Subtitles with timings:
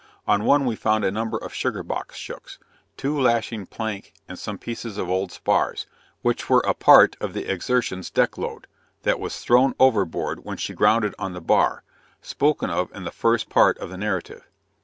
[0.27, 2.57] On one we found a number of sugar box shooks,
[2.97, 5.85] two lashing plank and some pieces of old spars,
[6.23, 8.65] which were a part of the Exertion's deck load,
[9.03, 11.83] that was thrown overboard when she grounded on the bar,
[12.19, 14.49] spoken of in the first part of the narrative.